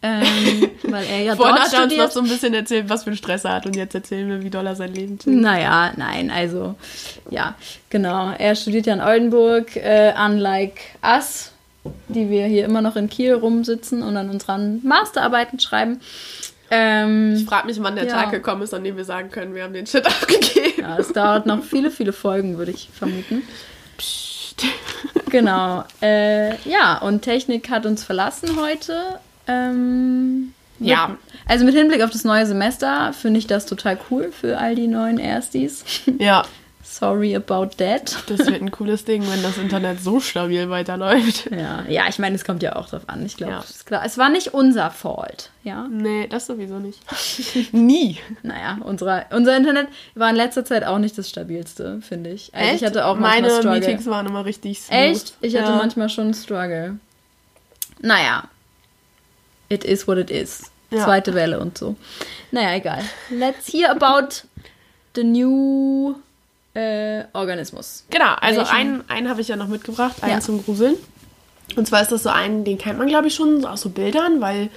[0.00, 3.02] Ähm, weil er ja Vorhin dort hat er uns noch so ein bisschen erzählt, was
[3.02, 5.36] für einen Stress er hat und jetzt erzählen wir, wie doll er sein Leben chillt.
[5.40, 6.76] Naja, nein, also
[7.30, 7.56] ja,
[7.90, 8.32] genau.
[8.38, 11.50] Er studiert ja in Oldenburg, äh, unlike us,
[12.08, 16.00] die wir hier immer noch in Kiel rumsitzen und an unseren Masterarbeiten schreiben.
[16.70, 18.12] Ähm, Ich frage mich, wann der Ja.
[18.12, 20.82] Tag gekommen ist, an dem wir sagen können, wir haben den Shit aufgegeben.
[20.82, 23.42] ja, es dauert noch viele, viele Folgen, würde ich vermuten.
[25.30, 25.84] Genau.
[26.02, 29.20] Äh, ja, und Technik hat uns verlassen heute.
[29.48, 31.16] Ähm, Ja.
[31.46, 34.86] Also mit Hinblick auf das neue Semester finde ich das total cool für all die
[34.86, 35.84] neuen Erstis.
[36.18, 36.44] Ja,
[36.90, 38.16] Sorry about that.
[38.28, 41.48] das wird ein cooles Ding, wenn das Internet so stabil weiterläuft.
[41.50, 43.24] Ja, ja, ich meine, es kommt ja auch drauf an.
[43.26, 43.60] Ich glaube, Ja.
[43.60, 44.02] es, ist klar.
[44.06, 45.50] es war nicht unser Fault.
[45.64, 47.00] Ja, Nee, das sowieso nicht.
[47.72, 48.18] Nie.
[48.42, 52.54] naja, unsere, unser Internet war in letzter Zeit auch nicht das stabilste, finde ich.
[52.54, 53.72] Also ich hatte auch Meine Struggle.
[53.80, 54.98] Meetings waren immer richtig smooth.
[54.98, 55.34] Echt?
[55.42, 55.76] Ich hatte ja.
[55.76, 56.98] manchmal schon einen Struggle.
[58.00, 58.44] Naja.
[59.68, 60.70] It is what it is.
[60.90, 61.04] Ja.
[61.04, 61.96] Zweite Welle und so.
[62.50, 63.02] Naja, egal.
[63.30, 64.28] Let's hear about
[65.14, 66.14] the new
[66.74, 68.04] äh, Organismus.
[68.10, 68.74] Genau, also Welchen?
[68.74, 70.40] einen, einen habe ich ja noch mitgebracht, einen Ja.
[70.40, 70.94] zum Gruseln.
[71.76, 74.40] Und zwar ist das so ein, den kennt man glaube ich schon aus so Bildern,
[74.40, 74.70] weil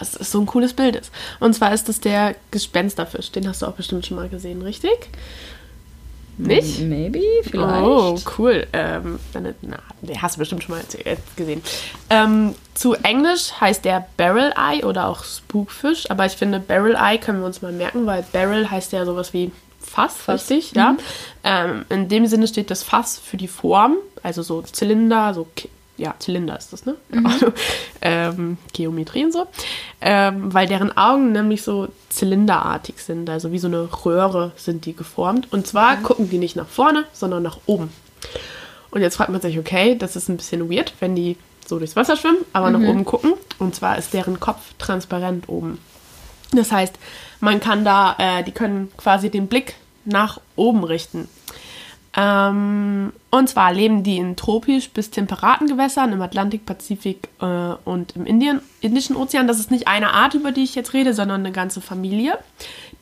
[0.00, 1.10] ist so ein cooles Bild ist.
[1.40, 3.32] Und zwar ist das der Gespensterfisch.
[3.32, 5.10] Den hast du auch bestimmt schon mal gesehen, richtig?
[6.46, 6.80] Nicht?
[6.80, 7.84] Maybe, vielleicht.
[7.84, 8.66] Oh, cool.
[8.72, 11.62] Ähm, na, den hast du bestimmt schon mal äh, gesehen.
[12.08, 17.18] Ähm, zu Englisch heißt der Barrel Eye oder auch Spookfish, aber ich finde Barrel Eye
[17.18, 20.50] können wir uns mal merken, weil Barrel heißt ja sowas wie Fass, Fass.
[20.50, 20.72] richtig?
[20.72, 20.96] Ja.
[21.44, 25.46] Ähm, in dem Sinne steht das Fass für die Form, also so Zylinder, so
[26.00, 26.96] ja, Zylinder ist das, ne?
[27.24, 27.52] Also,
[28.00, 29.46] ähm, Geometrie und so.
[30.00, 34.96] Ähm, weil deren Augen nämlich so zylinderartig sind, also wie so eine Röhre sind die
[34.96, 35.52] geformt.
[35.52, 37.92] Und zwar gucken die nicht nach vorne, sondern nach oben.
[38.90, 41.36] Und jetzt fragt man sich, okay, das ist ein bisschen weird, wenn die
[41.66, 43.34] so durchs Wasser schwimmen, aber nach oben gucken.
[43.58, 45.78] Und zwar ist deren Kopf transparent oben.
[46.52, 46.98] Das heißt,
[47.38, 51.28] man kann da, äh, die können quasi den Blick nach oben richten.
[52.16, 58.16] Ähm, und zwar leben die in tropisch bis temperaten Gewässern im Atlantik, Pazifik äh, und
[58.16, 59.46] im Indien, Indischen Ozean.
[59.46, 62.36] Das ist nicht eine Art, über die ich jetzt rede, sondern eine ganze Familie.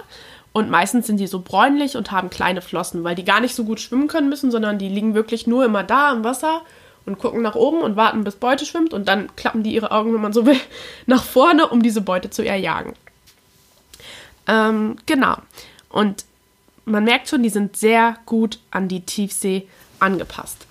[0.53, 3.63] und meistens sind die so bräunlich und haben kleine Flossen, weil die gar nicht so
[3.63, 6.61] gut schwimmen können müssen, sondern die liegen wirklich nur immer da im Wasser
[7.05, 10.13] und gucken nach oben und warten, bis Beute schwimmt und dann klappen die ihre Augen,
[10.13, 10.59] wenn man so will,
[11.05, 12.93] nach vorne, um diese Beute zu erjagen.
[14.47, 15.37] Ähm, genau.
[15.89, 16.25] Und
[16.85, 19.67] man merkt schon, die sind sehr gut an die Tiefsee
[19.99, 20.65] angepasst.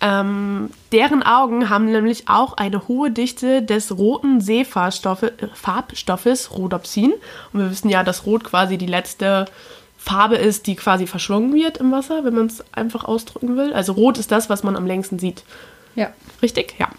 [0.00, 7.14] Ähm, deren Augen haben nämlich auch eine hohe Dichte des roten Seefarbstoffes Rhodopsin.
[7.52, 9.46] Und wir wissen ja, dass Rot quasi die letzte
[9.96, 13.72] Farbe ist, die quasi verschlungen wird im Wasser, wenn man es einfach ausdrücken will.
[13.72, 15.42] Also Rot ist das, was man am längsten sieht.
[15.94, 16.12] Ja.
[16.42, 16.74] Richtig?
[16.78, 16.90] Ja.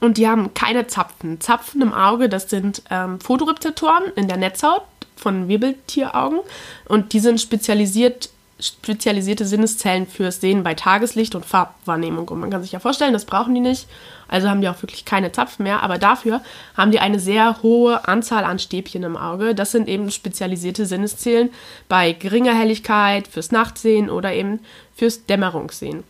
[0.00, 1.40] Und die haben keine Zapfen.
[1.40, 4.82] Zapfen im Auge, das sind ähm, Photorezeptoren in der Netzhaut
[5.18, 6.40] von Wirbeltieraugen.
[6.86, 12.28] Und die sind spezialisiert, spezialisierte Sinneszellen fürs Sehen bei Tageslicht und Farbwahrnehmung.
[12.28, 13.86] Und man kann sich ja vorstellen, das brauchen die nicht.
[14.28, 15.82] Also haben die auch wirklich keine Zapfen mehr.
[15.82, 16.42] Aber dafür
[16.76, 19.54] haben die eine sehr hohe Anzahl an Stäbchen im Auge.
[19.54, 21.50] Das sind eben spezialisierte Sinneszellen
[21.88, 24.60] bei geringer Helligkeit, fürs Nachtsehen oder eben
[24.94, 26.04] fürs Dämmerungssehen.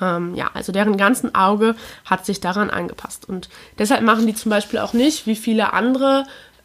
[0.00, 3.28] Ähm, ja, also deren ganzen Auge hat sich daran angepasst.
[3.28, 6.24] Und deshalb machen die zum Beispiel auch nicht, wie viele andere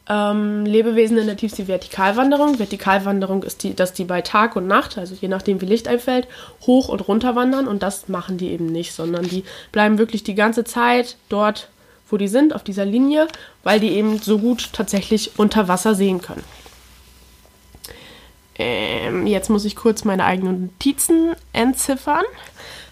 [0.10, 2.58] ähm, Lebewesen in der Tiefsee Vertikalwanderung.
[2.58, 6.28] Vertikalwanderung ist die, dass die bei Tag und Nacht, also je nachdem wie Licht einfällt,
[6.62, 7.68] hoch und runter wandern.
[7.68, 11.70] Und das machen die eben nicht, sondern die bleiben wirklich die ganze Zeit dort,
[12.10, 13.28] wo die sind, auf dieser Linie,
[13.64, 16.44] weil die eben so gut tatsächlich unter Wasser sehen können.
[18.56, 22.26] Ähm, jetzt muss ich kurz meine eigenen Notizen entziffern.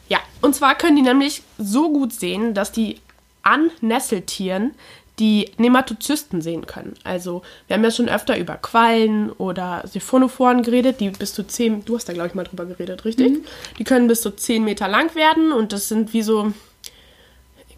[0.08, 3.02] Ja, und zwar können die nämlich so gut sehen, dass die
[3.42, 4.76] an Nesseltieren
[5.20, 6.94] die Nematozysten sehen können.
[7.04, 11.86] Also, wir haben ja schon öfter über Quallen oder Siphonophoren geredet, die bis zu 10,
[11.86, 13.44] du hast da glaube ich mal drüber geredet, richtig?
[13.80, 16.54] Die können bis zu 10 Meter lang werden und das sind wie so,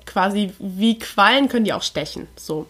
[0.06, 2.68] quasi wie Quallen können die auch stechen, so.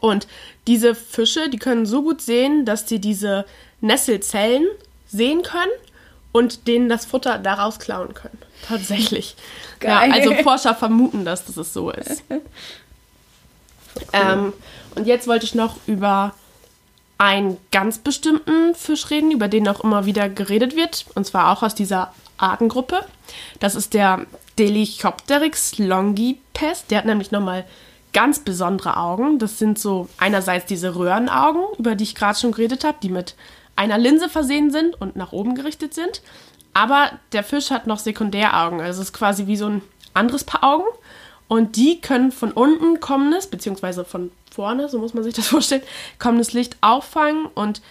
[0.00, 0.28] Und
[0.66, 3.44] diese Fische, die können so gut sehen, dass sie diese
[3.80, 4.66] Nesselzellen
[5.08, 5.72] sehen können
[6.32, 8.38] und denen das Futter daraus klauen können.
[8.68, 9.34] Tatsächlich.
[9.80, 10.10] Geil.
[10.10, 12.22] Ja, also Forscher vermuten, dass das so ist.
[14.12, 14.52] Ähm,
[14.96, 16.34] und jetzt wollte ich noch über
[17.18, 21.62] einen ganz bestimmten Fisch reden, über den auch immer wieder geredet wird, und zwar auch
[21.62, 23.04] aus dieser Artengruppe.
[23.58, 24.24] Das ist der
[24.58, 26.86] Delichopteryx longipes.
[26.88, 27.66] Der hat nämlich nochmal
[28.12, 29.38] ganz besondere Augen.
[29.38, 33.34] Das sind so einerseits diese Röhrenaugen, über die ich gerade schon geredet habe, die mit
[33.76, 36.22] einer Linse versehen sind und nach oben gerichtet sind.
[36.74, 39.82] aber der Fisch hat noch Sekundäraugen, also es ist quasi wie so ein
[40.14, 40.84] anderes Paar Augen.
[41.50, 45.82] Und die können von unten kommendes, beziehungsweise von vorne, so muss man sich das vorstellen,
[46.20, 47.82] kommendes Licht auffangen und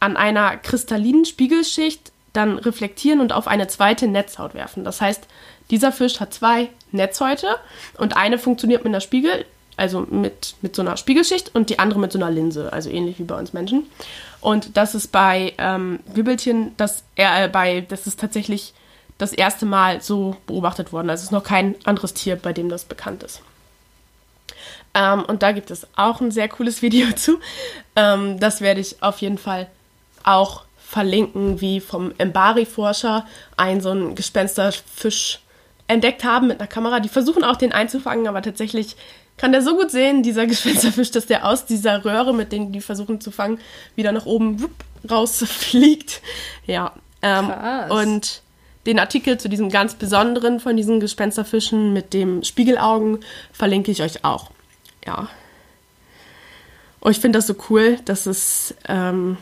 [0.00, 4.84] an einer kristallinen Spiegelschicht dann reflektieren und auf eine zweite Netzhaut werfen.
[4.84, 5.26] Das heißt,
[5.70, 7.56] dieser Fisch hat zwei Netzhäute
[7.96, 9.46] und eine funktioniert mit einer Spiegel,
[9.78, 13.18] also mit, mit so einer Spiegelschicht und die andere mit so einer Linse, also ähnlich
[13.18, 13.84] wie bei uns Menschen.
[14.42, 18.74] Und das ist bei ähm, Wibbelchen, das, äh, bei, das ist tatsächlich
[19.18, 21.10] das erste Mal so beobachtet worden.
[21.10, 23.42] Also es ist noch kein anderes Tier, bei dem das bekannt ist.
[24.94, 27.38] Ähm, und da gibt es auch ein sehr cooles Video zu.
[27.94, 29.68] Ähm, das werde ich auf jeden Fall
[30.24, 33.26] auch verlinken, wie vom Embari-Forscher
[33.56, 35.40] ein so ein Gespensterfisch
[35.88, 37.00] entdeckt haben mit einer Kamera.
[37.00, 38.96] Die versuchen auch den einzufangen, aber tatsächlich
[39.36, 42.80] kann der so gut sehen, dieser Gespensterfisch, dass der aus dieser Röhre, mit denen die
[42.80, 43.58] versuchen zu fangen,
[43.94, 44.72] wieder nach oben wupp,
[45.10, 46.22] rausfliegt.
[46.66, 46.92] Ja.
[47.22, 47.50] Ähm,
[47.90, 48.42] und
[48.86, 53.18] den Artikel zu diesem ganz besonderen von diesen Gespensterfischen mit dem Spiegelaugen
[53.52, 54.50] verlinke ich euch auch.
[55.04, 55.28] Ja.
[57.00, 59.36] Und ich finde das so cool, dass es ähm,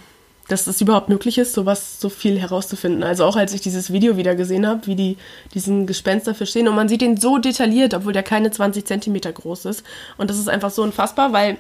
[0.49, 3.03] dass es überhaupt möglich ist, sowas so viel herauszufinden.
[3.03, 5.17] Also auch als ich dieses Video wieder gesehen habe, wie die
[5.55, 9.65] diesen Gespensterfisch sehen und man sieht ihn so detailliert, obwohl der keine 20 Zentimeter groß
[9.67, 9.85] ist.
[10.19, 11.57] Und das ist einfach so unfassbar, weil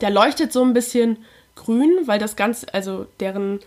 [0.00, 1.18] der leuchtet so ein bisschen
[1.54, 3.60] grün, weil das ganz, also deren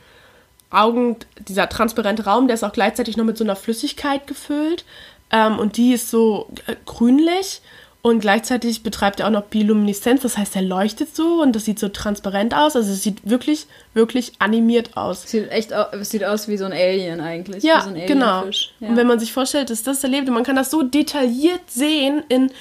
[0.69, 4.85] Augen, dieser transparente Raum, der ist auch gleichzeitig noch mit so einer Flüssigkeit gefüllt.
[5.31, 7.61] Ähm, und die ist so äh, grünlich.
[8.01, 11.79] Und gleichzeitig betreibt er auch noch Biolumineszenz, das heißt, er leuchtet so und das sieht
[11.79, 12.77] so transparent aus.
[12.77, 15.23] Also es sieht wirklich, wirklich animiert aus.
[15.23, 17.61] Sieht echt aus, sieht aus wie so ein Alien eigentlich.
[17.61, 18.45] Ja, so genau.
[18.79, 18.87] Ja.
[18.87, 22.23] Und wenn man sich vorstellt, dass das erlebt und man kann das so detailliert sehen
[22.29, 22.51] in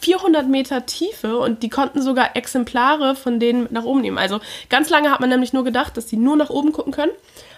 [0.00, 4.18] 400 Meter Tiefe und die konnten sogar Exemplare von denen nach oben nehmen.
[4.18, 7.12] Also ganz lange hat man nämlich nur gedacht, dass die nur nach oben gucken können.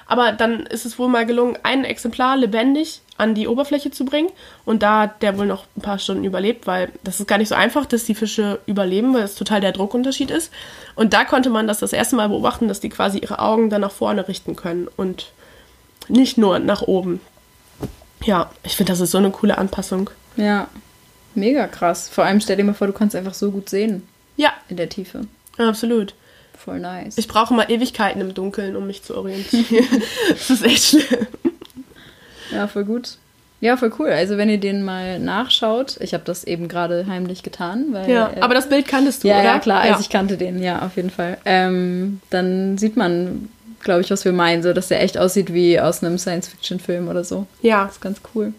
[0.07, 4.31] Aber dann ist es wohl mal gelungen, ein Exemplar lebendig an die Oberfläche zu bringen.
[4.65, 7.49] Und da hat der wohl noch ein paar Stunden überlebt, weil das ist gar nicht
[7.49, 10.51] so einfach, dass die Fische überleben, weil es total der Druckunterschied ist.
[10.95, 13.83] Und da konnte man das das erste Mal beobachten, dass die quasi ihre Augen dann
[13.83, 15.27] nach vorne richten können und
[16.09, 17.21] nicht nur nach oben.
[18.25, 20.09] Ja, ich finde, das ist so eine coole Anpassung.
[20.37, 20.69] Ja,
[21.39, 22.09] mega krass.
[22.09, 24.07] Vor allem stell dir mal vor, du kannst einfach so gut sehen.
[24.37, 24.53] Ja.
[24.69, 25.23] In der Tiefe.
[25.57, 26.15] Absolut.
[26.57, 27.19] Voll nice.
[27.19, 29.87] Ich brauche mal Ewigkeiten im Dunkeln, um mich zu orientieren.
[30.29, 31.27] das ist echt schlimm.
[32.51, 33.17] Ja, voll gut.
[33.61, 34.09] Ja, voll cool.
[34.09, 38.09] Also wenn ihr den mal nachschaut, ich habe das eben gerade heimlich getan, weil.
[38.09, 39.45] Ja, äh, aber das Bild kanntest du, ja, oder?
[39.45, 41.39] Ja, klar, also ich kannte den, ja, auf jeden Fall.
[41.45, 43.49] Ähm, dann sieht man,
[43.81, 47.25] glaube ich, was wir meinen, so dass der echt aussieht wie aus einem Science-Fiction-Film oder
[47.25, 47.47] so.
[47.63, 47.85] Ja.
[47.85, 48.53] Das ist ganz cool.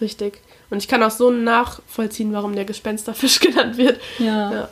[0.00, 0.40] Richtig.
[0.72, 4.00] Und ich kann auch so nachvollziehen, warum der Gespensterfisch genannt wird.
[4.18, 4.52] Ja.
[4.52, 4.68] ja.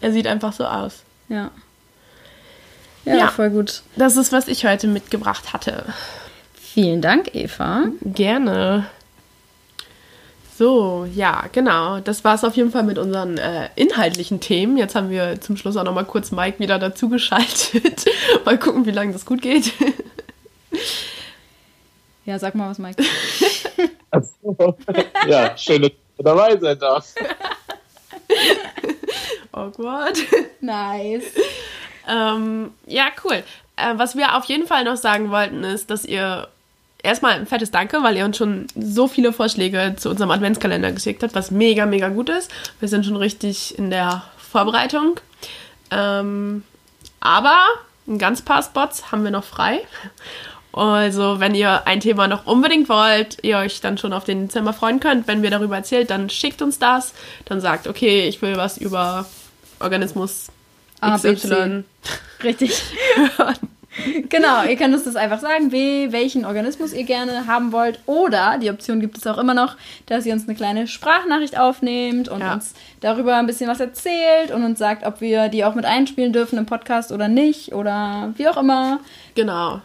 [0.00, 1.04] Er sieht einfach so aus.
[1.28, 1.52] Ja.
[3.04, 3.82] Ja, ja, voll gut.
[3.94, 5.84] Das ist, was ich heute mitgebracht hatte.
[6.54, 7.84] Vielen Dank, Eva.
[8.02, 8.86] Gerne.
[10.58, 12.00] So, ja, genau.
[12.00, 14.76] Das war es auf jeden Fall mit unseren äh, inhaltlichen Themen.
[14.76, 18.06] Jetzt haben wir zum Schluss auch noch mal kurz Mike wieder dazugeschaltet.
[18.44, 19.72] mal gucken, wie lange das gut geht.
[22.24, 23.00] ja, sag mal was, Mike.
[24.14, 24.76] Also,
[25.28, 27.18] ja, schön, dass du dabei sein darfst.
[29.52, 30.18] Awkward.
[30.60, 31.24] Nice.
[32.08, 33.42] Ähm, ja, cool.
[33.76, 36.48] Äh, was wir auf jeden Fall noch sagen wollten, ist, dass ihr
[37.02, 41.22] erstmal ein fettes Danke, weil ihr uns schon so viele Vorschläge zu unserem Adventskalender geschickt
[41.22, 42.50] habt, was mega, mega gut ist.
[42.80, 45.20] Wir sind schon richtig in der Vorbereitung.
[45.90, 46.62] Ähm,
[47.20, 47.58] aber
[48.06, 49.80] ein ganz paar Spots haben wir noch frei.
[50.74, 54.72] Also, wenn ihr ein Thema noch unbedingt wollt, ihr euch dann schon auf den Dezember
[54.72, 57.14] freuen könnt, wenn wir darüber erzählt, dann schickt uns das.
[57.44, 59.24] Dann sagt, okay, ich will was über
[59.78, 60.48] Organismus
[61.00, 61.84] XY.
[62.42, 62.82] Richtig.
[64.28, 68.00] genau, ihr könnt uns das einfach sagen, wie, welchen Organismus ihr gerne haben wollt.
[68.06, 72.28] Oder die Option gibt es auch immer noch, dass ihr uns eine kleine Sprachnachricht aufnehmt
[72.28, 72.54] und ja.
[72.54, 76.32] uns darüber ein bisschen was erzählt und uns sagt, ob wir die auch mit einspielen
[76.32, 78.98] dürfen im Podcast oder nicht oder wie auch immer.
[79.36, 79.80] Genau.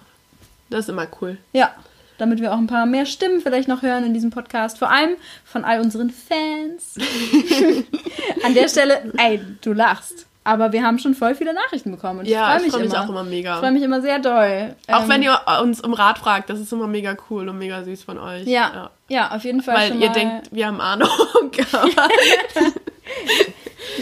[0.69, 1.37] Das ist immer cool.
[1.53, 1.71] Ja.
[2.17, 4.77] Damit wir auch ein paar mehr Stimmen vielleicht noch hören in diesem Podcast.
[4.77, 5.11] Vor allem
[5.45, 6.95] von all unseren Fans.
[8.43, 10.25] An der Stelle, ey, du lachst.
[10.43, 12.19] Aber wir haben schon voll viele Nachrichten bekommen.
[12.19, 13.03] Und ja, ich freue mich, freu mich immer.
[13.03, 13.53] auch immer mega.
[13.53, 14.75] Ich freue mich immer sehr doll.
[14.87, 17.83] Auch ähm, wenn ihr uns um Rat fragt, das ist immer mega cool und mega
[17.83, 18.47] süß von euch.
[18.47, 19.91] Ja, ja, ja auf jeden Fall.
[19.91, 21.09] Weil ihr denkt, wir haben Ahnung.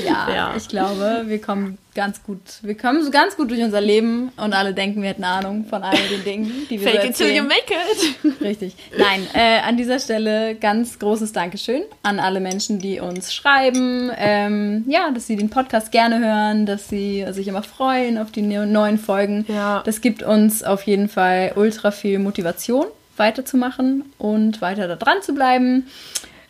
[0.06, 2.40] ja, ja, ich glaube, wir kommen ganz gut.
[2.62, 5.84] Wir kommen so ganz gut durch unser Leben und alle denken, wir hätten Ahnung von
[5.84, 8.42] all den Dingen, die wir Fake so it till you make it.
[8.42, 8.76] Richtig.
[8.98, 14.12] Nein, äh, an dieser Stelle ganz großes Dankeschön an alle Menschen, die uns schreiben.
[14.16, 18.44] Ähm, ja, dass sie den Podcast gerne hören, dass sie sich immer freuen auf die
[18.44, 19.46] neuen Folgen.
[19.48, 19.82] Ja.
[19.84, 22.86] Das gibt uns auf jeden Fall ultra viel Motivation
[23.18, 25.88] weiterzumachen und weiter da dran zu bleiben.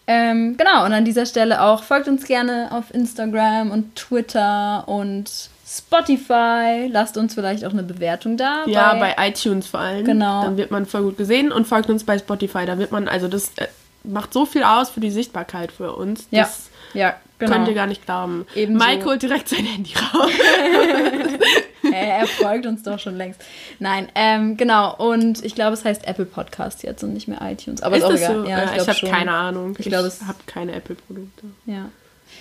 [0.08, 5.30] Ähm, genau, und an dieser Stelle auch folgt uns gerne auf Instagram und Twitter und
[5.68, 6.88] Spotify.
[6.89, 8.64] Lasst uns vielleicht auch eine Bewertung da.
[8.68, 10.05] Ja, bei, iTunes vor allem.
[10.05, 10.43] Genau.
[10.43, 12.66] Dann wird man voll gut gesehen und folgt uns bei Spotify.
[12.66, 13.68] Da wird man, also das äh,
[14.03, 16.28] macht so viel aus für die Sichtbarkeit für uns.
[16.32, 17.51] Ja, Das ja, genau.
[17.51, 18.45] könnt ihr gar nicht glauben.
[18.55, 18.86] Ebenso.
[18.86, 20.32] Mike holt direkt sein Handy raus.
[21.98, 23.41] Äh, er folgt uns doch schon längst.
[23.80, 24.95] Nein, ähm, genau.
[24.95, 27.82] Und ich glaube, es heißt Apple Podcast jetzt und nicht mehr iTunes.
[27.84, 28.36] Aber ist, auch das egal.
[28.36, 28.43] so?
[28.45, 29.76] Ja, Ja, ich, ich habe keine Ahnung.
[29.80, 31.45] Ich glaube, es- habe keine Apple-Produkte.
[31.66, 31.89] Ja.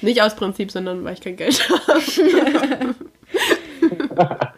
[0.02, 2.94] Nicht aus Prinzip, sondern weil ich kein Geld habe.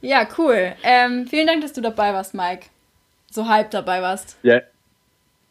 [0.00, 0.72] ja, cool.
[0.82, 2.66] Ähm, vielen Dank, dass du dabei warst, Mike.
[3.30, 4.36] So halb dabei warst.
[4.42, 4.60] Ja,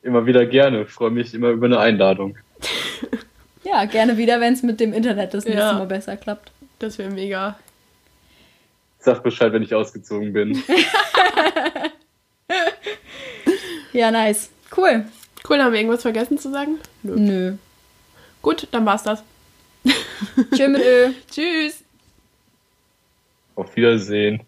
[0.04, 0.86] immer wieder gerne.
[0.86, 2.38] Freue mich immer über eine Einladung.
[3.64, 5.74] Ja, gerne wieder, wenn es mit dem Internet das nächste Ja.
[5.74, 6.52] Mal besser klappt.
[6.80, 7.58] Das wäre mega.
[9.04, 10.64] Sag Bescheid, wenn ich ausgezogen bin.
[13.94, 14.50] Ja, nice.
[14.76, 15.06] Cool.
[15.48, 16.80] Cool, haben wir irgendwas vergessen zu sagen?
[17.04, 17.16] Nö.
[17.16, 17.54] Nö.
[18.42, 19.24] Gut, dann war's das.
[20.56, 21.12] Tschö mit Ö.
[21.32, 21.84] Tschüss.
[23.56, 24.42] Auf Wiedersehen.